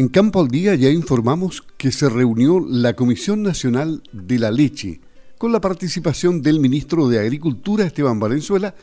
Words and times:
En 0.00 0.08
Campo 0.08 0.40
al 0.40 0.48
Día 0.48 0.74
ya 0.76 0.88
informamos 0.88 1.62
que 1.76 1.92
se 1.92 2.08
reunió 2.08 2.58
la 2.58 2.96
Comisión 2.96 3.42
Nacional 3.42 4.02
de 4.12 4.38
la 4.38 4.50
Leche, 4.50 5.02
con 5.36 5.52
la 5.52 5.60
participación 5.60 6.40
del 6.40 6.58
ministro 6.58 7.06
de 7.10 7.18
Agricultura, 7.18 7.84
Esteban 7.84 8.18
Valenzuela, 8.18 8.74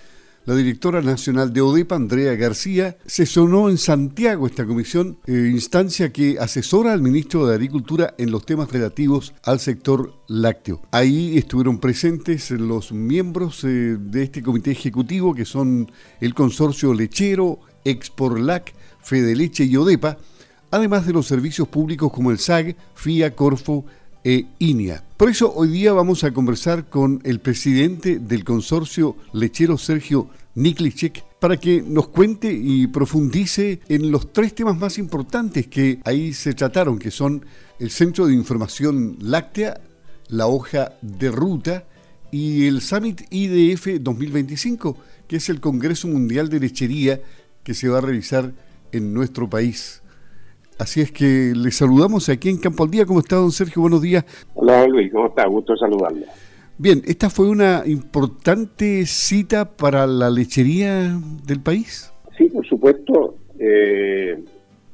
la 0.45 0.53
directora 0.53 1.01
nacional 1.01 1.51
de 1.51 1.61
ODEPA, 1.61 1.95
Andrea 1.95 2.35
García, 2.35 2.97
se 3.07 3.25
sonó 3.25 3.67
en 3.71 3.79
Santiago 3.79 4.45
esta 4.45 4.67
comisión, 4.67 5.17
eh, 5.25 5.49
instancia 5.51 6.13
que 6.13 6.37
asesora 6.39 6.93
al 6.93 7.01
ministro 7.01 7.47
de 7.47 7.55
Agricultura 7.55 8.13
en 8.19 8.29
los 8.29 8.45
temas 8.45 8.71
relativos 8.71 9.33
al 9.41 9.59
sector 9.59 10.13
lácteo. 10.27 10.83
Ahí 10.91 11.35
estuvieron 11.35 11.79
presentes 11.79 12.51
los 12.51 12.91
miembros 12.91 13.63
eh, 13.63 13.97
de 13.99 14.21
este 14.21 14.43
comité 14.43 14.69
ejecutivo, 14.69 15.33
que 15.33 15.45
son 15.45 15.91
el 16.21 16.35
consorcio 16.35 16.93
lechero, 16.93 17.59
Exporlac, 17.85 18.71
Fede 19.01 19.35
Leche 19.35 19.63
y 19.63 19.77
ODEPA, 19.77 20.19
además 20.71 21.05
de 21.05 21.13
los 21.13 21.27
servicios 21.27 21.67
públicos 21.67 22.11
como 22.11 22.31
el 22.31 22.39
SAG, 22.39 22.75
FIA, 22.95 23.35
Corfo 23.35 23.85
e 24.23 24.45
INIA. 24.59 25.03
Por 25.15 25.29
eso 25.29 25.53
hoy 25.55 25.69
día 25.69 25.93
vamos 25.93 26.23
a 26.23 26.31
conversar 26.31 26.89
con 26.89 27.21
el 27.23 27.39
presidente 27.39 28.19
del 28.19 28.43
consorcio 28.43 29.15
lechero 29.33 29.77
Sergio 29.77 30.29
Niklicek 30.55 31.23
para 31.39 31.57
que 31.57 31.81
nos 31.81 32.07
cuente 32.07 32.51
y 32.51 32.87
profundice 32.87 33.79
en 33.87 34.11
los 34.11 34.33
tres 34.33 34.55
temas 34.55 34.77
más 34.77 34.97
importantes 34.97 35.67
que 35.67 35.99
ahí 36.03 36.33
se 36.33 36.53
trataron, 36.53 36.97
que 36.97 37.11
son 37.11 37.45
el 37.79 37.91
Centro 37.91 38.25
de 38.25 38.33
Información 38.33 39.17
Láctea, 39.21 39.79
la 40.29 40.47
hoja 40.47 40.93
de 41.01 41.31
ruta 41.31 41.85
y 42.31 42.65
el 42.65 42.81
Summit 42.81 43.21
IDF 43.29 44.01
2025, 44.01 44.97
que 45.27 45.37
es 45.37 45.49
el 45.49 45.61
Congreso 45.61 46.07
Mundial 46.07 46.49
de 46.49 46.59
Lechería 46.59 47.21
que 47.63 47.73
se 47.73 47.87
va 47.87 47.99
a 47.99 48.01
realizar 48.01 48.51
en 48.91 49.13
nuestro 49.13 49.49
país. 49.49 50.01
Así 50.79 51.01
es 51.01 51.11
que 51.11 51.53
le 51.55 51.71
saludamos 51.71 52.29
aquí 52.29 52.49
en 52.49 52.57
Campo 52.57 52.83
al 52.83 52.91
Día. 52.91 53.05
¿Cómo 53.05 53.19
está, 53.19 53.37
don 53.37 53.51
Sergio? 53.51 53.81
Buenos 53.81 54.01
días. 54.01 54.25
Hola, 54.53 54.85
Luis. 54.87 55.11
¿Cómo 55.11 55.27
está? 55.27 55.47
Gusto 55.47 55.75
saludarle. 55.75 56.25
Bien, 56.77 57.01
esta 57.05 57.31
fue 57.31 57.49
una 57.49 57.81
importante 57.87 59.05
cita 59.07 59.75
para 59.75 60.05
la 60.05 60.29
lechería 60.29 61.17
del 61.45 61.61
país. 61.61 62.13
Sí, 62.37 62.45
por 62.49 62.65
supuesto. 62.67 63.35
Eh, 63.59 64.37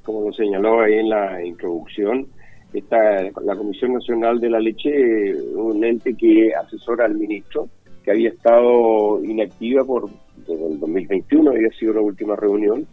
como 0.04 0.28
lo 0.28 0.34
señaló 0.34 0.82
ahí 0.82 0.94
en 0.94 1.10
la 1.10 1.44
introducción, 1.46 2.28
está 2.74 3.22
la 3.44 3.56
Comisión 3.56 3.94
Nacional 3.94 4.40
de 4.40 4.50
la 4.50 4.60
Leche, 4.60 5.36
un 5.56 5.84
ente 5.84 6.16
que 6.16 6.54
asesora 6.56 7.06
al 7.06 7.16
ministro, 7.16 7.68
que 8.04 8.12
había 8.12 8.30
estado 8.30 9.24
inactiva 9.24 9.84
por 9.84 10.10
desde 10.48 10.68
el 10.68 10.80
2021, 10.80 11.52
había 11.52 11.70
sido 11.78 11.94
la 11.94 12.02
última 12.02 12.36
reunión, 12.36 12.86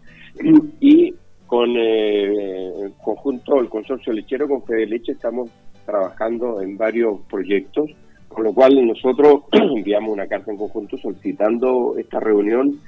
y 0.80 1.14
con 1.46 1.70
eh, 1.76 2.59
conjunto, 3.02 3.60
el 3.60 3.68
consorcio 3.68 4.12
lechero 4.12 4.48
con 4.48 4.62
Fede 4.64 4.86
Leche, 4.86 5.12
estamos 5.12 5.50
trabajando 5.84 6.60
en 6.60 6.76
varios 6.76 7.20
proyectos, 7.28 7.90
con 8.28 8.44
lo 8.44 8.52
cual 8.52 8.86
nosotros 8.86 9.42
enviamos 9.52 10.12
una 10.12 10.26
carta 10.26 10.50
en 10.50 10.58
conjunto 10.58 10.96
solicitando 10.96 11.96
esta 11.98 12.20
reunión 12.20 12.80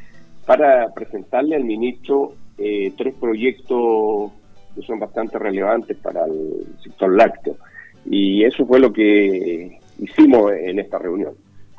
para 0.47 0.93
presentarle 0.93 1.57
al 1.57 1.65
ministro 1.65 2.35
eh, 2.59 2.93
tres 2.97 3.15
proyectos 3.15 4.33
que 4.75 4.83
son 4.83 4.99
bastante 4.99 5.39
relevantes 5.39 5.97
para 5.99 6.25
el 6.25 6.65
sector 6.83 7.15
lácteo. 7.15 7.57
Y 8.05 8.45
eso 8.45 8.67
fue 8.67 8.81
lo 8.81 8.93
que 8.93 9.79
hicimos 9.99 10.53
en 10.53 10.79
esta 10.79 10.99
reunión. 10.99 11.35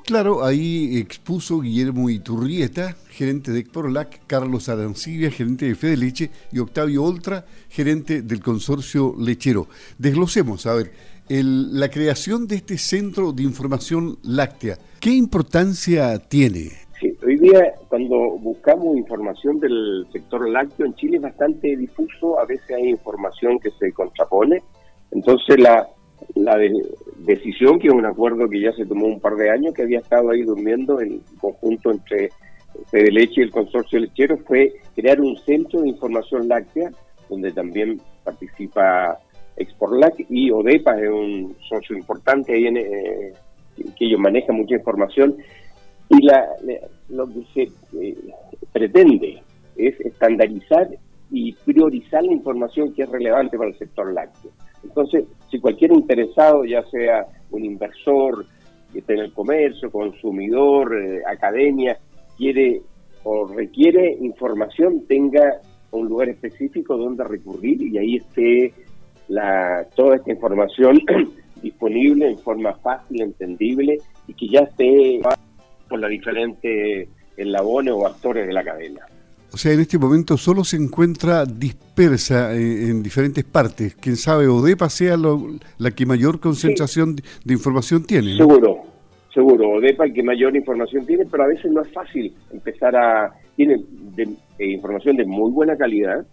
Claro, 0.05 0.43
ahí 0.43 0.97
expuso 0.97 1.61
Guillermo 1.61 2.09
Iturrieta, 2.09 2.97
gerente 3.09 3.51
de 3.51 3.59
Exporolac, 3.59 4.19
Carlos 4.27 4.67
Arancibia, 4.67 5.31
gerente 5.31 5.65
de 5.65 5.75
Fede 5.75 5.95
Leche, 5.95 6.29
y 6.51 6.59
Octavio 6.59 7.05
Oltra, 7.05 7.45
gerente 7.69 8.21
del 8.21 8.41
consorcio 8.41 9.15
lechero. 9.17 9.67
Desglosemos, 9.97 10.65
a 10.65 10.73
ver, 10.73 10.91
la 11.29 11.89
creación 11.89 12.47
de 12.47 12.55
este 12.57 12.77
centro 12.77 13.31
de 13.31 13.43
información 13.43 14.17
láctea, 14.23 14.77
¿qué 14.99 15.11
importancia 15.11 16.19
tiene? 16.19 16.71
Sí, 16.99 17.17
hoy 17.25 17.37
día 17.37 17.73
cuando 17.87 18.17
buscamos 18.39 18.97
información 18.97 19.57
del 19.61 20.05
sector 20.11 20.49
lácteo 20.49 20.85
en 20.85 20.95
Chile 20.95 21.15
es 21.15 21.23
bastante 21.23 21.77
difuso, 21.77 22.39
a 22.39 22.45
veces 22.45 22.69
hay 22.71 22.89
información 22.89 23.57
que 23.57 23.71
se 23.79 23.93
contrapone, 23.93 24.61
entonces 25.11 25.59
la, 25.59 25.87
la 26.35 26.57
decisión, 27.25 27.79
que 27.79 27.87
es 27.87 27.93
un 27.93 28.05
acuerdo 28.05 28.47
que 28.49 28.61
ya 28.61 28.71
se 28.73 28.85
tomó 28.85 29.07
un 29.07 29.19
par 29.19 29.35
de 29.35 29.49
años, 29.49 29.73
que 29.73 29.83
había 29.83 29.99
estado 29.99 30.31
ahí 30.31 30.43
durmiendo 30.43 30.99
en 31.01 31.21
conjunto 31.39 31.91
entre 31.91 32.29
Fede 32.91 33.11
Leche 33.11 33.41
y 33.41 33.43
el 33.43 33.51
consorcio 33.51 33.99
lechero, 33.99 34.37
fue 34.37 34.73
crear 34.95 35.21
un 35.21 35.37
centro 35.37 35.81
de 35.81 35.89
información 35.89 36.47
láctea, 36.47 36.89
donde 37.29 37.51
también 37.51 38.01
participa 38.23 39.17
Exporlac 39.55 40.13
y 40.29 40.51
ODEPA 40.51 40.99
es 40.99 41.09
un 41.09 41.55
socio 41.69 41.95
importante 41.95 42.53
ahí 42.53 42.65
en, 42.65 42.77
eh, 42.77 43.33
que 43.75 44.05
ellos 44.05 44.19
manejan 44.19 44.55
mucha 44.55 44.75
información. 44.75 45.35
Y 46.09 46.25
la, 46.25 46.45
lo 47.09 47.27
que 47.27 47.43
se 47.53 47.61
eh, 48.01 48.15
pretende 48.71 49.41
es 49.77 49.99
estandarizar 50.01 50.87
y 51.31 51.53
priorizar 51.53 52.23
la 52.23 52.33
información 52.33 52.93
que 52.93 53.03
es 53.03 53.09
relevante 53.09 53.57
para 53.57 53.69
el 53.69 53.77
sector 53.77 54.13
lácteo. 54.13 54.51
Entonces, 54.83 55.25
si 55.49 55.59
cualquier 55.59 55.91
interesado, 55.91 56.65
ya 56.65 56.83
sea 56.89 57.25
un 57.51 57.63
inversor 57.63 58.45
que 58.91 58.99
esté 58.99 59.13
en 59.13 59.19
el 59.19 59.33
comercio, 59.33 59.91
consumidor, 59.91 60.95
eh, 60.95 61.21
academia, 61.27 61.97
quiere 62.37 62.81
o 63.23 63.47
requiere 63.47 64.17
información, 64.19 65.05
tenga 65.07 65.61
un 65.91 66.07
lugar 66.07 66.29
específico 66.29 66.97
donde 66.97 67.23
recurrir 67.23 67.81
y 67.81 67.97
ahí 67.97 68.15
esté 68.17 68.73
la, 69.27 69.87
toda 69.95 70.17
esta 70.17 70.31
información 70.31 70.99
disponible 71.61 72.29
en 72.29 72.37
forma 72.37 72.73
fácil, 72.73 73.21
entendible 73.21 73.97
y 74.27 74.33
que 74.33 74.47
ya 74.47 74.61
esté 74.61 75.21
por 75.87 75.99
las 75.99 76.09
diferentes 76.09 77.07
eslabones 77.37 77.93
o 77.93 78.05
actores 78.05 78.47
de 78.47 78.53
la 78.53 78.63
cadena. 78.63 79.05
O 79.53 79.57
sea, 79.57 79.71
en 79.71 79.81
este 79.81 79.99
momento 79.99 80.35
solo 80.35 80.63
se 80.63 80.77
encuentra 80.77 81.45
dispersa 81.45 82.55
eh, 82.55 82.89
en, 82.89 83.03
diferentes 83.03 83.43
partes. 83.43 83.93
Quién 83.93 84.15
sabe, 84.15 84.47
ODEPA 84.47 84.89
sea 84.89 85.15
la 85.15 85.91
que 85.91 86.07
mayor 86.07 86.39
concentración 86.39 87.15
de, 87.15 87.53
información 87.53 88.03
tiene. 88.03 88.35
Seguro, 88.35 88.81
seguro. 89.31 89.69
ODEPA 89.73 90.05
el 90.05 90.13
que 90.13 90.23
mayor 90.23 90.55
información 90.55 91.05
tiene, 91.05 91.25
pero 91.29 91.43
a 91.43 91.47
veces 91.47 91.71
no 91.71 91.83
es 91.83 91.93
fácil 91.93 92.33
empezar 92.51 92.95
a... 92.95 93.31
Tiene 93.55 93.75
eh, 94.57 94.71
información 94.71 95.17
de 95.17 95.25
muy 95.25 95.51
buena 95.51 95.77
calidad, 95.77 96.25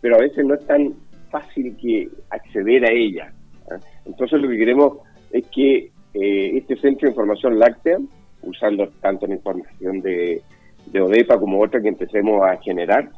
pero 0.00 0.14
a 0.14 0.20
veces 0.20 0.46
no 0.46 0.54
es 0.54 0.64
tan 0.64 0.94
fácil 1.32 1.76
que 1.76 2.08
acceder 2.30 2.84
a 2.84 2.92
ella. 2.92 3.32
¿ah? 3.72 3.80
Entonces 4.04 4.40
lo 4.40 4.48
que 4.48 4.58
queremos 4.58 4.98
es 5.32 5.44
que 5.48 5.90
eh, 6.14 6.58
este 6.58 6.76
centro 6.76 7.06
de 7.06 7.10
información 7.10 7.58
láctea, 7.58 7.98
usando 8.42 8.86
tanto 9.00 9.26
la 9.26 9.34
información 9.34 10.00
de 10.00 10.42
de 10.92 11.00
ODEPA 11.00 11.38
como 11.38 11.60
otra 11.60 11.80
que 11.80 11.88
empecemos 11.88 12.42
a 12.44 12.56
generar, 12.58 13.10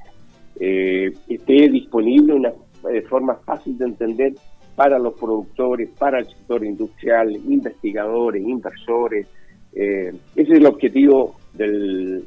eh, 0.60 1.12
esté 1.28 1.68
disponible 1.68 2.34
una 2.34 2.50
eh, 2.90 3.02
forma 3.02 3.34
fácil 3.44 3.76
de 3.76 3.86
entender 3.86 4.34
para 4.76 4.98
los 4.98 5.14
productores, 5.14 5.90
para 5.98 6.20
el 6.20 6.26
sector 6.26 6.64
industrial, 6.64 7.32
investigadores, 7.32 8.42
inversores. 8.42 9.26
Eh, 9.72 10.12
ese 10.36 10.52
es 10.52 10.58
el 10.58 10.66
objetivo 10.66 11.36
del, 11.52 12.24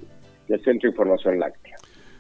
Centro 0.47 0.81
de 0.84 0.90
Información 0.90 1.40
Láctea. 1.40 1.75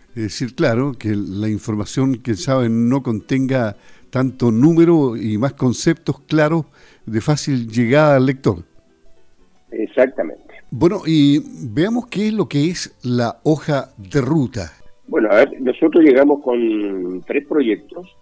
Es 0.09 0.23
decir, 0.23 0.55
claro, 0.55 0.93
que 0.93 1.15
la 1.15 1.47
información, 1.47 2.15
que 2.15 2.35
saben, 2.35 2.89
no 2.89 3.03
contenga 3.03 3.77
tanto 4.09 4.51
número 4.51 5.15
y 5.15 5.37
más 5.37 5.53
conceptos 5.53 6.21
claros 6.21 6.65
de 7.05 7.21
fácil 7.21 7.67
llegada 7.69 8.15
al 8.15 8.25
lector. 8.25 8.63
Exactamente. 9.71 10.43
Bueno, 10.71 11.01
y 11.05 11.41
veamos 11.73 12.07
qué 12.07 12.27
es 12.27 12.33
lo 12.33 12.47
que 12.47 12.69
es 12.69 12.95
la 13.03 13.39
hoja 13.43 13.89
de 13.97 14.21
ruta. 14.21 14.71
Bueno, 15.07 15.29
a 15.31 15.35
ver, 15.35 15.61
nosotros 15.61 16.03
llegamos 16.03 16.41
con 16.41 17.21
tres 17.25 17.45
proyectos 17.47 18.15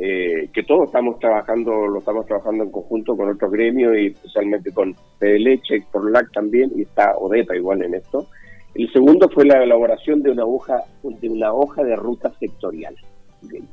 eh, 0.00 0.48
que 0.52 0.62
todos 0.62 0.86
estamos 0.86 1.18
trabajando, 1.18 1.88
lo 1.88 1.98
estamos 1.98 2.24
trabajando 2.26 2.62
en 2.62 2.70
conjunto 2.70 3.16
con 3.16 3.30
otros 3.30 3.50
gremios 3.50 3.96
y 3.98 4.06
especialmente 4.06 4.70
con 4.70 4.94
Leche, 5.20 5.84
por 5.90 6.08
LAC 6.08 6.30
también, 6.32 6.70
y 6.76 6.82
está 6.82 7.16
ODEPA 7.16 7.56
igual 7.56 7.82
en 7.82 7.94
esto. 7.94 8.28
El 8.76 8.92
segundo 8.92 9.28
fue 9.28 9.44
la 9.44 9.60
elaboración 9.60 10.22
de 10.22 10.30
una 10.30 10.44
hoja, 10.44 10.84
de 11.02 11.28
una 11.28 11.52
hoja 11.52 11.82
de 11.82 11.96
ruta 11.96 12.32
sectorial, 12.38 12.94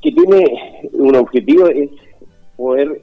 que 0.02 0.10
tiene 0.10 0.88
un 0.94 1.14
objetivo 1.14 1.68
es 1.68 1.90
poder 2.56 3.00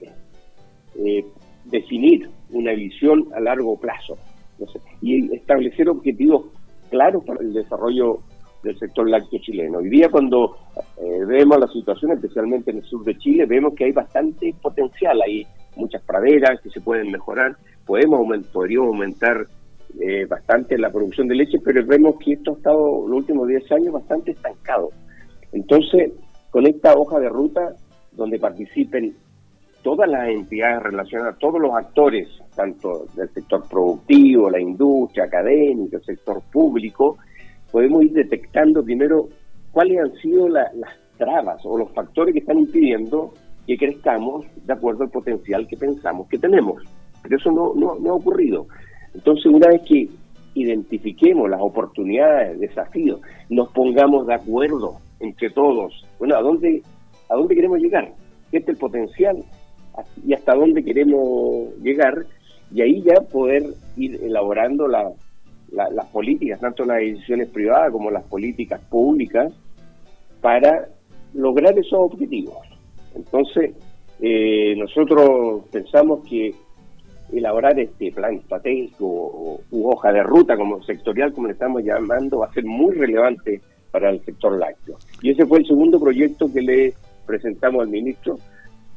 eh, 0.97 1.25
definir 1.63 2.29
una 2.53 2.71
visión 2.73 3.27
a 3.35 3.39
largo 3.39 3.79
plazo 3.79 4.17
y 5.01 5.33
establecer 5.35 5.89
objetivos 5.89 6.45
claros 6.89 7.23
para 7.25 7.41
el 7.41 7.53
desarrollo 7.53 8.19
del 8.63 8.77
sector 8.79 9.09
lácteo 9.09 9.39
chileno. 9.41 9.79
Hoy 9.79 9.89
día 9.89 10.09
cuando 10.09 10.55
eh, 10.97 11.25
vemos 11.25 11.59
la 11.59 11.67
situación, 11.67 12.11
especialmente 12.11 12.71
en 12.71 12.77
el 12.77 12.83
sur 12.83 13.03
de 13.03 13.17
Chile, 13.17 13.45
vemos 13.45 13.73
que 13.73 13.85
hay 13.85 13.91
bastante 13.91 14.53
potencial, 14.61 15.21
hay 15.21 15.45
muchas 15.75 16.01
praderas 16.03 16.61
que 16.61 16.69
se 16.69 16.79
pueden 16.79 17.11
mejorar, 17.11 17.57
podemos 17.85 18.21
podríamos 18.53 18.89
aumentar 18.89 19.45
eh, 19.99 20.25
bastante 20.25 20.77
la 20.77 20.91
producción 20.91 21.27
de 21.27 21.35
leche, 21.35 21.59
pero 21.63 21.85
vemos 21.85 22.15
que 22.23 22.33
esto 22.33 22.51
ha 22.51 22.57
estado 22.57 23.07
los 23.07 23.17
últimos 23.17 23.47
10 23.47 23.71
años 23.73 23.93
bastante 23.93 24.31
estancado. 24.31 24.89
Entonces, 25.51 26.11
con 26.49 26.65
esta 26.65 26.93
hoja 26.93 27.19
de 27.19 27.29
ruta 27.29 27.73
donde 28.13 28.39
participen 28.39 29.15
todas 29.83 30.09
las 30.09 30.29
entidades 30.29 30.81
relacionadas, 30.81 31.37
todos 31.37 31.61
los 31.61 31.75
actores, 31.75 32.27
tanto 32.55 33.05
del 33.15 33.29
sector 33.29 33.63
productivo, 33.69 34.49
la 34.49 34.59
industria, 34.59 35.25
académica, 35.25 35.97
el 35.97 36.03
sector 36.03 36.41
público, 36.51 37.17
podemos 37.71 38.03
ir 38.03 38.13
detectando 38.13 38.83
primero 38.83 39.27
cuáles 39.71 39.99
han 39.99 40.13
sido 40.15 40.47
las 40.47 40.71
trabas 41.17 41.63
o 41.65 41.77
los 41.77 41.91
factores 41.91 42.33
que 42.33 42.39
están 42.39 42.59
impidiendo 42.59 43.33
que 43.67 43.77
crezcamos 43.77 44.45
de 44.65 44.73
acuerdo 44.73 45.03
al 45.03 45.09
potencial 45.09 45.67
que 45.67 45.77
pensamos 45.77 46.27
que 46.27 46.37
tenemos. 46.37 46.83
Pero 47.21 47.37
eso 47.37 47.51
no, 47.51 47.73
no, 47.75 48.11
ha 48.11 48.15
ocurrido. 48.15 48.67
Entonces, 49.13 49.45
una 49.45 49.67
vez 49.67 49.81
que 49.87 50.09
identifiquemos 50.55 51.49
las 51.49 51.61
oportunidades, 51.61 52.59
desafíos, 52.59 53.21
nos 53.49 53.69
pongamos 53.71 54.27
de 54.27 54.35
acuerdo 54.35 54.97
entre 55.19 55.49
todos, 55.49 56.05
bueno, 56.19 56.35
¿a 56.35 56.41
dónde, 56.41 56.81
a 57.29 57.35
dónde 57.35 57.55
queremos 57.55 57.79
llegar? 57.79 58.11
¿Qué 58.51 58.57
es 58.57 58.67
el 58.67 58.77
potencial? 58.77 59.37
¿Y 60.25 60.33
hasta 60.33 60.55
dónde 60.55 60.83
queremos 60.83 61.75
llegar? 61.81 62.25
Y 62.73 62.81
ahí 62.81 63.03
ya 63.03 63.21
poder 63.21 63.63
ir 63.97 64.19
elaborando 64.23 64.87
las 64.87 66.05
políticas, 66.11 66.59
tanto 66.59 66.85
las 66.85 66.99
decisiones 66.99 67.49
privadas 67.49 67.91
como 67.91 68.09
las 68.09 68.23
políticas 68.23 68.81
públicas, 68.89 69.53
para 70.41 70.87
lograr 71.33 71.77
esos 71.77 71.99
objetivos. 71.99 72.57
Entonces, 73.15 73.71
eh, 74.19 74.75
nosotros 74.77 75.63
pensamos 75.71 76.27
que 76.27 76.53
elaborar 77.31 77.79
este 77.79 78.11
plan 78.11 78.35
estratégico 78.35 79.59
u 79.71 79.89
hoja 79.89 80.11
de 80.11 80.23
ruta 80.23 80.55
como 80.55 80.83
sectorial, 80.83 81.33
como 81.33 81.47
le 81.47 81.53
estamos 81.53 81.83
llamando, 81.83 82.39
va 82.39 82.47
a 82.47 82.53
ser 82.53 82.65
muy 82.65 82.95
relevante 82.95 83.61
para 83.91 84.09
el 84.09 84.23
sector 84.23 84.57
lácteo. 84.57 84.97
Y 85.21 85.31
ese 85.31 85.45
fue 85.45 85.59
el 85.59 85.67
segundo 85.67 85.99
proyecto 85.99 86.51
que 86.51 86.61
le 86.61 86.93
presentamos 87.25 87.83
al 87.83 87.89
ministro, 87.89 88.37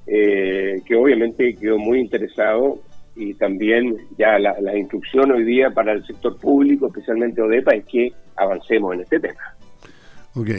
eh, 0.07 0.81
que 0.85 0.95
obviamente 0.95 1.55
quedó 1.55 1.79
muy 1.79 2.01
interesado 2.01 2.81
y 3.15 3.35
también 3.35 3.97
ya 4.19 4.39
la, 4.39 4.55
la, 4.61 4.77
instrucción 4.77 5.31
hoy 5.31 5.45
día 5.45 5.71
para 5.71 5.93
el 5.93 6.07
sector 6.07 6.39
público, 6.39 6.89
especialmente 6.89 7.41
ODEPA, 7.41 7.77
es 7.77 7.85
que 7.87 8.13
avancemos 8.37 8.95
en 8.95 9.01
este 9.01 9.21
tema. 9.21 9.41
Ok. 10.35 10.51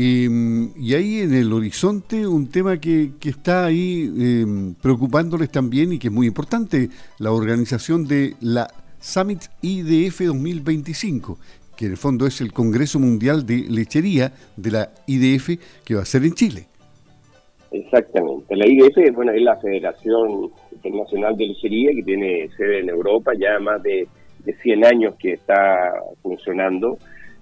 Y, 0.00 0.94
ahí 0.94 1.22
en 1.22 1.34
el 1.34 1.52
horizonte 1.52 2.24
un 2.24 2.48
tema 2.52 2.78
que, 2.78 3.10
está 3.24 3.64
ahí 3.64 4.08
em, 4.16 4.74
preocupándoles 4.74 5.50
también 5.50 5.92
y 5.92 5.98
que 5.98 6.06
es 6.06 6.12
muy 6.12 6.28
importante, 6.28 6.88
la 7.18 7.32
organización 7.32 8.06
de 8.06 8.34
la 8.40 8.68
Summit 9.00 9.46
IDF 9.60 10.20
2025, 10.20 11.36
que 11.76 11.86
en 11.86 11.90
el 11.90 11.96
fondo 11.96 12.28
es 12.28 12.40
el 12.40 12.52
Congreso 12.52 13.00
Mundial 13.00 13.44
de 13.44 13.66
Lechería 13.68 14.32
de 14.56 14.70
la 14.70 14.90
IDF 15.08 15.58
que 15.84 15.96
va 15.96 16.02
a 16.02 16.04
ser 16.04 16.22
en 16.22 16.34
Chile. 16.34 16.68
Exactamente. 17.72 18.27
La 18.50 18.66
IDF 18.66 19.14
bueno, 19.14 19.32
es 19.32 19.42
la 19.42 19.56
Federación 19.56 20.50
Internacional 20.72 21.36
de 21.36 21.48
Lechería 21.48 21.90
que 21.94 22.02
tiene 22.02 22.48
sede 22.56 22.80
en 22.80 22.88
Europa, 22.88 23.32
ya 23.38 23.58
más 23.58 23.82
de, 23.82 24.06
de 24.44 24.54
100 24.54 24.84
años 24.84 25.14
que 25.18 25.34
está 25.34 25.92
funcionando. 26.22 26.96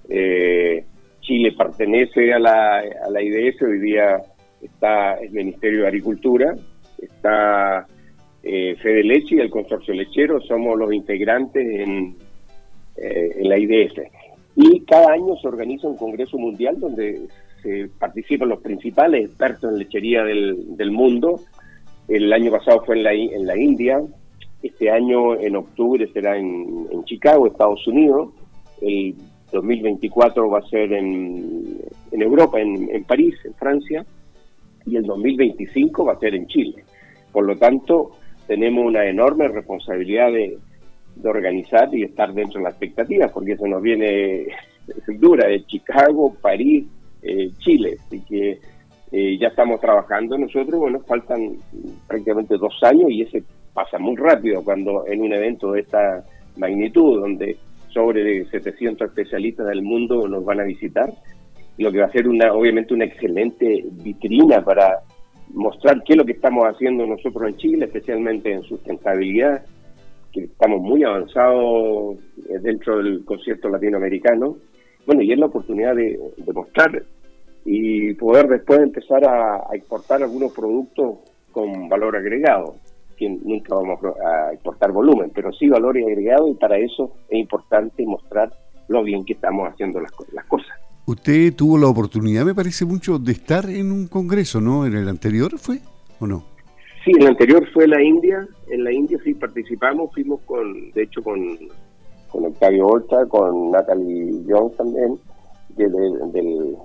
Eh, 0.09 0.85
Chile 1.21 1.53
pertenece 1.57 2.33
a 2.33 2.39
la, 2.39 2.79
a 2.79 3.11
la 3.11 3.23
IDF, 3.23 3.63
hoy 3.63 3.79
día 3.81 4.17
está 4.61 5.15
el 5.15 5.31
Ministerio 5.31 5.83
de 5.83 5.89
Agricultura, 5.89 6.55
está 6.99 7.87
eh, 8.43 8.77
Fede 8.77 9.03
Leche 9.03 9.37
y 9.37 9.41
el 9.41 9.51
Consorcio 9.51 9.95
Lechero, 9.95 10.41
somos 10.41 10.79
los 10.79 10.93
integrantes 10.93 11.65
en, 11.65 12.17
eh, 12.97 13.31
en 13.37 13.49
la 13.49 13.59
IDF. 13.59 13.99
Y 14.57 14.81
cada 14.85 15.13
año 15.13 15.37
se 15.37 15.49
organiza 15.49 15.89
un 15.89 15.97
Congreso 15.97 16.39
Mundial 16.39 16.79
donde 16.79 17.29
se 17.67 17.89
participan 17.99 18.49
los 18.49 18.61
principales 18.61 19.27
expertos 19.27 19.73
en 19.73 19.79
lechería 19.79 20.23
del, 20.23 20.91
mundo. 20.93 21.41
El 22.07 22.33
año 22.33 22.53
pasado 22.53 22.85
fue 22.85 22.97
en 22.97 23.03
la, 23.03 23.13
en 23.13 23.45
la 23.45 23.59
India, 23.59 24.01
este 24.63 24.91
año 24.91 25.39
en 25.39 25.57
octubre 25.57 26.07
será 26.13 26.37
en, 26.37 27.05
Chicago, 27.05 27.47
Estados 27.47 27.87
Unidos. 27.87 28.31
El 28.81 29.15
2024 29.53 30.49
va 30.49 30.59
a 30.59 30.69
ser 30.69 30.93
en, 30.93 31.81
Europa, 32.13 32.61
en, 32.61 33.05
París, 33.05 33.35
en 33.45 33.55
Francia, 33.55 34.05
y 34.85 34.97
el 34.97 35.05
2025 35.05 36.05
va 36.05 36.13
a 36.13 36.19
ser 36.19 36.35
en 36.35 36.47
Chile. 36.47 36.85
Por 37.33 37.47
lo 37.47 37.57
tanto, 37.57 38.13
tenemos 38.47 38.85
una 38.85 39.05
enorme 39.07 39.49
responsabilidad 39.49 40.33
de, 40.33 40.59
organizar 41.25 41.89
y 41.95 42.03
estar 42.03 42.33
dentro 42.35 42.59
de 42.59 42.65
la 42.65 42.71
expectativa, 42.71 43.29
porque 43.29 43.53
eso 43.53 43.67
nos 43.67 43.81
viene 43.81 44.49
dura 45.19 45.49
de 45.49 45.65
Chicago, 45.65 46.35
París, 46.41 46.85
eh, 47.27 47.51
Chile. 47.59 47.97
Así 48.07 48.21
que 48.23 48.59
eh, 49.13 49.39
ya 49.39 49.49
estamos 49.49 49.81
trabajando 49.81 50.37
nosotros, 50.37 50.81
bueno, 50.81 51.01
faltan 51.01 51.57
prácticamente 52.07 52.57
dos 52.57 52.75
años 52.83 53.11
y 53.11 53.23
ese 53.23 53.45
pasa 53.73 53.99
muy 53.99 54.17
rápido 54.17 54.65
cuando 54.65 55.07
en 55.07 55.21
un 55.21 55.33
evento 55.33 55.73
de 55.73 55.81
esta 55.81 56.25
magnitud, 56.57 57.21
donde 57.21 57.57
sobre 57.91 58.45
700 58.47 59.09
especialistas 59.09 59.67
del 59.67 59.83
mundo 59.83 60.27
nos 60.29 60.45
van 60.45 60.61
a 60.61 60.65
visitar, 60.65 61.13
lo 61.79 61.93
que 61.93 61.99
va 61.99 62.07
a 62.07 62.13
ser 62.13 62.27
una, 62.29 62.53
obviamente 62.53 62.95
una 62.95 63.05
excelente 63.05 63.85
vitrina 64.03 64.65
para 64.65 65.01
mostrar 65.53 66.03
qué 66.05 66.15
es 66.15 66.17
lo 66.17 66.25
que 66.25 66.33
estamos 66.33 66.65
haciendo 66.65 67.07
nosotros 67.07 67.49
en 67.49 67.57
Chile, 67.57 67.85
especialmente 67.87 68.53
en 68.53 68.63
sustentabilidad, 68.63 69.65
que 70.33 70.45
estamos 70.45 70.81
muy 70.81 71.05
avanzados 71.05 72.17
eh, 72.49 72.59
dentro 72.61 72.99
del 72.99 73.25
concierto 73.25 73.69
latinoamericano. 73.69 74.57
Bueno, 75.07 75.23
y 75.23 75.33
es 75.33 75.39
la 75.39 75.47
oportunidad 75.47 75.95
de, 75.95 76.19
mostrar 76.53 77.03
y 77.67 78.15
poder 78.15 78.47
después 78.47 78.81
empezar 78.81 79.25
a 79.25 79.67
exportar 79.73 80.23
algunos 80.23 80.53
productos 80.53 81.19
con 81.51 81.89
valor 81.89 82.17
agregado 82.17 82.77
que 83.17 83.29
nunca 83.29 83.75
vamos 83.75 83.99
a 84.25 84.53
exportar 84.53 84.93
volumen, 84.93 85.33
pero 85.35 85.53
sí 85.53 85.69
valor 85.69 85.97
agregado 85.97 86.49
y 86.49 86.55
para 86.55 86.79
eso 86.79 87.13
es 87.29 87.39
importante 87.39 88.05
mostrar 88.07 88.53
lo 88.89 89.03
bien 89.03 89.25
que 89.25 89.33
estamos 89.33 89.69
haciendo 89.69 90.01
las, 90.01 90.13
las 90.33 90.45
cosas. 90.47 90.69
Usted 91.07 91.55
tuvo 91.55 91.79
la 91.79 91.89
oportunidad, 91.89 92.45
me 92.45 92.55
parece 92.55 92.85
mucho, 92.85 93.19
de 93.19 93.33
estar 93.33 93.69
en 93.71 93.91
un 93.91 94.07
congreso, 94.07 94.61
¿no? 94.61 94.87
¿En 94.87 94.95
el 94.95 95.09
anterior 95.09 95.59
fue 95.59 95.81
o 96.21 96.27
no? 96.27 96.45
Sí, 97.05 97.13
el 97.19 97.27
anterior 97.27 97.67
fue 97.73 97.87
la 97.87 98.03
India. 98.03 98.47
En 98.69 98.85
la 98.85 98.93
India 98.93 99.19
sí 99.25 99.35
participamos, 99.35 100.13
fuimos 100.13 100.41
con, 100.43 100.91
de 100.91 101.05
hecho, 101.05 101.23
con, 101.23 101.41
con 102.29 102.47
Octavio 102.47 102.87
Horta, 102.87 103.25
con 103.27 103.71
Natalie 103.71 104.43
Jones 104.49 104.77
también, 104.77 105.19
del, 105.77 105.93
del 106.33 106.77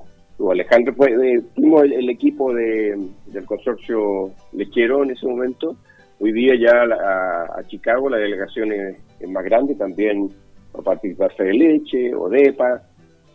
Alejandro, 0.50 0.94
fue, 0.96 1.42
fuimos 1.56 1.84
el, 1.84 2.10
equipo 2.10 2.54
de, 2.54 2.98
del 3.28 3.46
consorcio 3.46 4.32
lechero 4.54 5.04
en 5.04 5.12
ese 5.12 5.28
momento 5.28 5.76
Hoy 6.24 6.34
día 6.34 6.54
ya 6.56 6.84
a, 6.84 7.64
Chicago 7.64 8.08
la 8.08 8.18
delegación 8.18 8.72
es, 8.72 9.28
más 9.28 9.44
grande, 9.44 9.74
también 9.74 10.30
va 10.76 10.82
a 10.82 10.84
participar 10.84 11.36
de 11.36 11.52
Leche, 11.52 12.14
ODEPA. 12.14 12.84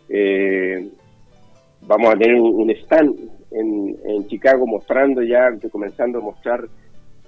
Eh, 0.07 0.87
vamos 1.81 2.13
a 2.13 2.17
tener 2.17 2.35
un, 2.35 2.69
stand 2.69 3.13
en, 3.51 4.25
Chicago 4.29 4.65
mostrando 4.65 5.21
ya, 5.21 5.49
comenzando 5.69 6.19
a 6.19 6.21
mostrar 6.21 6.65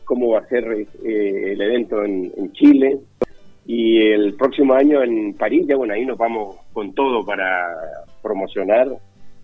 cómo 0.05 0.29
va 0.29 0.39
a 0.39 0.47
ser 0.47 0.63
eh, 1.03 1.51
el 1.51 1.59
evento 1.61 2.05
en, 2.05 2.53
Chile. 2.53 2.97
Y 3.65 4.01
el 4.01 4.35
próximo 4.35 4.75
año 4.75 5.03
en 5.03 5.33
París, 5.33 5.65
ya 5.67 5.75
bueno, 5.75 5.93
ahí 5.93 6.05
nos 6.05 6.17
vamos 6.17 6.55
con 6.71 6.93
todo 6.93 7.25
para 7.25 7.67
promocionar 8.21 8.87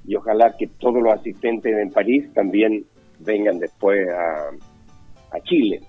y 0.07 0.15
ojalá 0.15 0.55
que 0.57 0.67
todos 0.67 1.01
los 1.01 1.13
asistentes 1.13 1.75
en 1.75 1.89
París 1.91 2.31
también 2.33 2.85
vengan 3.19 3.59
después 3.59 4.07
a, 4.09 4.49
a 5.35 5.39
Chile 5.41 5.81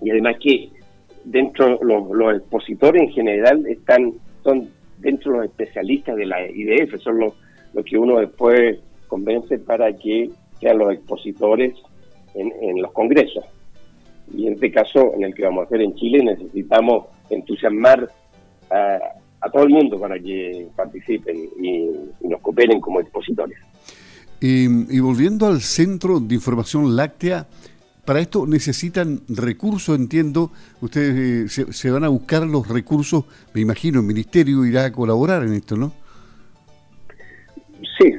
y 0.00 0.10
además 0.10 0.36
que 0.40 0.70
dentro 1.24 1.78
los, 1.82 2.10
los 2.10 2.36
expositores 2.36 3.02
en 3.02 3.10
general 3.10 3.66
están 3.66 4.14
son 4.42 4.68
dentro 4.98 5.32
de 5.32 5.38
los 5.38 5.46
especialistas 5.46 6.16
de 6.16 6.26
la 6.26 6.46
IDF, 6.46 7.00
son 7.00 7.18
los, 7.18 7.34
los 7.72 7.84
que 7.84 7.98
uno 7.98 8.20
después 8.20 8.78
convence 9.08 9.58
para 9.58 9.92
que 9.92 10.30
sean 10.60 10.78
los 10.78 10.92
expositores 10.92 11.74
en, 12.34 12.52
en 12.60 12.82
los 12.82 12.92
congresos. 12.92 13.44
Y 14.34 14.46
en 14.46 14.54
este 14.54 14.70
caso, 14.70 15.12
en 15.14 15.24
el 15.24 15.34
que 15.34 15.44
vamos 15.44 15.62
a 15.62 15.66
hacer 15.66 15.82
en 15.82 15.94
Chile, 15.94 16.24
necesitamos 16.24 17.06
entusiasmar 17.30 18.08
a, 18.70 18.98
a 19.44 19.50
todo 19.50 19.64
el 19.64 19.70
mundo 19.70 19.98
para 19.98 20.18
que 20.18 20.68
participen 20.74 21.36
y, 21.60 21.90
nos 22.28 22.40
cooperen 22.40 22.80
como 22.80 23.00
expositores. 23.00 23.58
y 24.40 24.98
volviendo 25.00 25.46
al 25.46 25.60
Centro 25.60 26.20
de 26.20 26.34
Información 26.34 26.96
Láctea, 26.96 27.46
para 28.04 28.20
esto 28.20 28.46
necesitan 28.46 29.20
recursos, 29.28 29.98
entiendo. 29.98 30.50
Ustedes 30.82 31.58
eh, 31.58 31.72
se, 31.72 31.90
van 31.90 32.04
a 32.04 32.08
buscar 32.08 32.42
los 32.42 32.68
recursos, 32.68 33.24
me 33.54 33.62
imagino, 33.62 34.00
el 34.00 34.06
Ministerio 34.06 34.64
irá 34.66 34.84
a 34.84 34.92
colaborar 34.92 35.42
en 35.42 35.54
esto, 35.54 35.76
¿no? 35.76 35.92
Sí, 37.98 38.12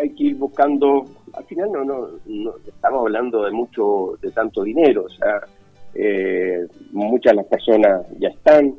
hay 0.00 0.10
que 0.10 0.24
ir 0.24 0.36
buscando. 0.36 1.04
Al 1.34 1.44
final 1.44 1.72
no, 1.72 1.84
no, 1.84 2.54
estamos 2.66 3.00
hablando 3.00 3.44
de 3.44 3.50
mucho, 3.50 4.16
de 4.22 4.30
tanto 4.30 4.62
dinero. 4.62 5.04
O 5.04 5.10
sea, 5.10 5.40
eh, 5.94 6.66
muchas 6.92 7.32
de 7.32 7.36
las 7.36 7.46
personas 7.46 8.06
ya 8.18 8.28
están. 8.28 8.74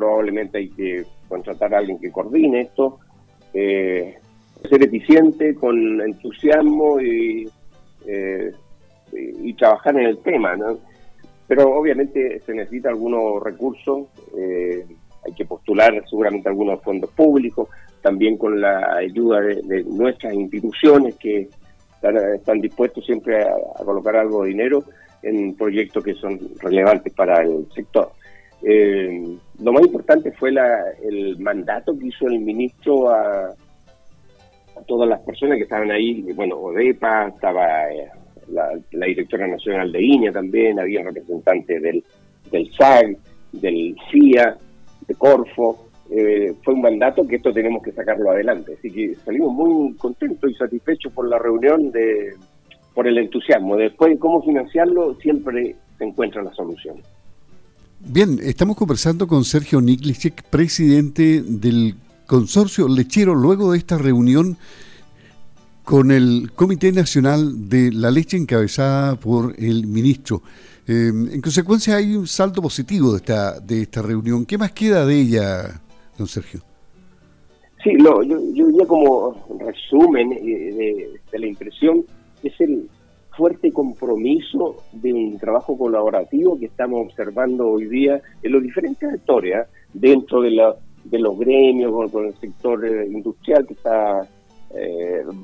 Probablemente 0.00 0.58
hay 0.58 0.70
que 0.70 1.04
contratar 1.28 1.74
a 1.74 1.78
alguien 1.78 1.98
que 1.98 2.10
coordine 2.10 2.62
esto. 2.62 3.00
Eh, 3.52 4.16
ser 4.66 4.82
eficiente, 4.82 5.54
con 5.54 6.00
entusiasmo 6.00 6.98
y 7.00 7.46
eh, 8.06 8.52
y 9.12 9.54
trabajar 9.54 9.96
en 9.98 10.06
el 10.06 10.18
tema, 10.18 10.56
¿no? 10.56 10.78
Pero 11.48 11.76
obviamente 11.76 12.40
se 12.46 12.54
necesita 12.54 12.90
algunos 12.90 13.42
recursos, 13.42 14.06
eh, 14.38 14.86
hay 15.26 15.32
que 15.34 15.44
postular 15.44 15.92
seguramente 16.08 16.48
algunos 16.48 16.80
fondos 16.80 17.10
públicos, 17.10 17.68
también 18.02 18.36
con 18.38 18.60
la 18.60 18.96
ayuda 18.98 19.40
de, 19.40 19.82
nuestras 19.84 20.32
instituciones 20.34 21.16
que 21.16 21.48
están, 22.34 22.60
dispuestos 22.60 23.04
siempre 23.04 23.42
a, 23.42 23.84
colocar 23.84 24.16
algo 24.16 24.44
de 24.44 24.50
dinero 24.50 24.84
en 25.22 25.54
proyectos 25.56 26.04
que 26.04 26.14
son 26.14 26.38
relevantes 26.60 27.12
para 27.12 27.42
el 27.42 27.66
sector. 27.74 28.12
Eh, 28.62 29.36
lo 29.62 29.72
más 29.72 29.82
importante 29.82 30.32
fue 30.32 30.50
el 31.02 31.38
mandato 31.38 31.98
que 31.98 32.08
hizo 32.08 32.26
el 32.26 32.40
ministro 32.40 33.10
a, 33.10 33.54
todas 34.86 35.08
las 35.08 35.20
personas 35.20 35.58
que 35.58 35.64
estaban 35.64 35.90
ahí, 35.90 36.22
bueno, 36.32 36.56
ODEPA, 36.56 37.28
estaba 37.28 37.92
eh, 37.92 38.08
la, 38.48 39.06
directora 39.06 39.46
nacional 39.46 39.92
de 39.92 40.02
INEA 40.02 40.32
también, 40.32 40.80
había 40.80 41.02
representantes 41.02 41.82
del, 41.82 42.02
del 42.50 42.72
SAG, 42.72 43.16
del 43.52 43.94
FIA, 44.10 44.56
de 45.06 45.14
Corfo, 45.16 45.90
eh, 46.10 46.54
fue 46.64 46.74
un 46.74 46.80
mandato 46.80 47.26
que 47.26 47.36
esto 47.36 47.52
tenemos 47.52 47.82
que 47.82 47.92
sacarlo 47.92 48.30
adelante. 48.30 48.74
Así 48.76 48.90
que 48.90 49.14
salimos 49.16 49.52
muy 49.52 49.94
contentos 49.94 50.50
y 50.50 50.54
satisfechos 50.54 51.12
por 51.12 51.28
la 51.28 51.38
reunión, 51.38 51.92
de, 51.92 52.34
por 52.94 53.06
el 53.06 53.18
entusiasmo. 53.18 53.76
Después, 53.76 54.18
cómo 54.18 54.42
financiarlo, 54.42 55.14
siempre 55.20 55.76
se 55.98 56.04
encuentra 56.04 56.42
la 56.42 56.52
solución. 56.52 56.96
Bien, 58.02 58.40
estamos 58.42 58.76
conversando 58.76 59.26
con 59.28 59.44
Sergio 59.44 59.80
Niklicek, 59.80 60.44
presidente 60.44 61.42
del 61.42 61.94
consorcio 62.26 62.88
lechero, 62.88 63.34
luego 63.34 63.72
de 63.72 63.78
esta 63.78 63.98
reunión 63.98 64.56
con 65.84 66.10
el 66.10 66.50
Comité 66.54 66.92
Nacional 66.92 67.68
de 67.68 67.92
la 67.92 68.10
Leche 68.10 68.36
encabezada 68.36 69.16
por 69.16 69.54
el 69.58 69.86
ministro. 69.86 70.42
Eh, 70.88 71.08
en 71.08 71.40
consecuencia 71.40 71.96
hay 71.96 72.16
un 72.16 72.26
salto 72.26 72.62
positivo 72.62 73.10
de 73.12 73.18
esta, 73.18 73.60
de 73.60 73.82
esta 73.82 74.00
reunión. 74.00 74.46
¿Qué 74.46 74.56
más 74.56 74.72
queda 74.72 75.04
de 75.04 75.20
ella, 75.20 75.80
don 76.16 76.26
Sergio? 76.26 76.60
Sí, 77.84 77.90
yo, 77.98 78.22
yo 78.22 78.66
diría 78.66 78.86
como 78.86 79.36
resumen 79.58 80.32
eh, 80.32 81.18
de, 81.32 81.38
la 81.38 81.46
impresión, 81.46 82.04
es 82.42 82.52
el 82.60 82.88
fuerte 83.36 83.72
compromiso 83.72 84.76
de 84.92 85.12
un 85.12 85.38
trabajo 85.38 85.76
colaborativo 85.76 86.58
que 86.58 86.66
estamos 86.66 87.06
observando 87.06 87.68
hoy 87.68 87.86
día 87.86 88.20
en 88.42 88.52
los 88.52 88.62
diferentes 88.62 89.10
sectores, 89.10 89.56
¿eh? 89.56 89.68
dentro 89.92 90.42
de, 90.42 90.50
la, 90.50 90.74
de 91.04 91.18
los 91.18 91.38
gremios, 91.38 92.10
con, 92.10 92.26
el 92.26 92.34
sector 92.34 92.84
eh, 92.84 93.06
industrial 93.06 93.66
que 93.66 93.74
está 93.74 94.28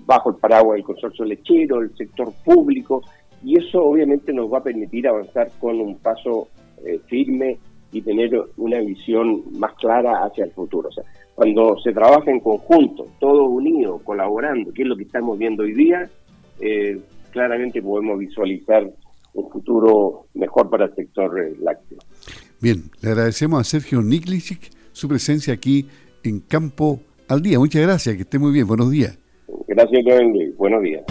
bajo 0.06 0.30
el 0.30 0.36
paraguas 0.36 0.76
del 0.76 0.84
consorcio 0.84 1.24
lechero, 1.24 1.80
el 1.80 1.92
sector 1.96 2.32
público, 2.44 3.02
y 3.42 3.58
eso 3.58 3.82
obviamente 3.82 4.32
nos 4.32 4.52
va 4.52 4.58
a 4.58 4.62
permitir 4.62 5.08
avanzar 5.08 5.50
con 5.58 5.80
un 5.80 5.96
paso 5.96 6.46
firme 7.06 7.58
y 7.90 8.02
tener 8.02 8.30
una 8.56 8.78
visión 8.80 9.42
más 9.58 9.74
clara 9.74 10.24
hacia 10.24 10.44
el 10.44 10.52
futuro. 10.52 10.88
O 10.88 10.92
sea, 10.92 11.04
cuando 11.34 11.78
se 11.78 11.92
trabaja 11.92 12.30
en 12.30 12.40
conjunto, 12.40 13.06
todos 13.18 13.48
unidos, 13.48 14.00
colaborando, 14.02 14.72
que 14.72 14.82
es 14.82 14.88
lo 14.88 14.96
que 14.96 15.04
estamos 15.04 15.38
viendo 15.38 15.62
hoy 15.62 15.74
día, 15.74 16.08
eh, 16.60 16.98
claramente 17.36 17.82
podemos 17.82 18.18
visualizar 18.18 18.90
un 19.34 19.50
futuro 19.50 20.26
mejor 20.32 20.70
para 20.70 20.86
el 20.86 20.94
sector 20.94 21.38
eh, 21.38 21.54
lácteo. 21.60 21.98
Bien, 22.62 22.84
le 23.02 23.10
agradecemos 23.10 23.60
a 23.60 23.64
Sergio 23.64 24.00
Niklicic 24.00 24.70
su 24.92 25.06
presencia 25.06 25.52
aquí 25.52 25.86
en 26.24 26.40
Campo 26.40 27.00
al 27.28 27.42
Día. 27.42 27.58
Muchas 27.58 27.82
gracias, 27.82 28.16
que 28.16 28.22
esté 28.22 28.38
muy 28.38 28.52
bien. 28.52 28.66
Buenos 28.66 28.90
días. 28.90 29.18
Gracias, 29.68 30.02
Buenos 30.56 30.82
días. 30.82 31.04